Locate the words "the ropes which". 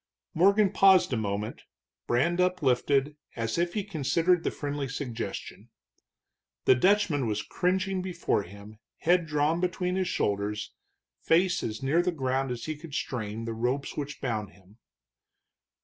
13.45-14.19